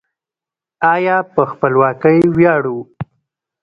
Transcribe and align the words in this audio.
آیا 0.93 1.17
په 1.33 1.41
خپلواکۍ 1.51 2.19
ویاړو؟ 2.35 2.77